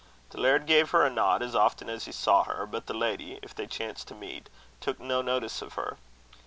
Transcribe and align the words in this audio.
The 0.31 0.39
laird 0.39 0.65
gave 0.65 0.89
her 0.89 1.03
a 1.03 1.11
nod 1.11 1.43
as 1.43 1.53
often 1.53 1.87
as 1.87 2.05
he 2.05 2.11
saw 2.11 2.43
her; 2.45 2.65
but 2.65 2.87
the 2.87 2.93
lady, 2.95 3.37
if 3.43 3.53
they 3.53 3.67
chanced 3.67 4.07
to 4.07 4.15
meet, 4.15 4.49
took 4.79 4.99
no 4.99 5.21
notice 5.21 5.61
of 5.61 5.73
her. 5.73 5.97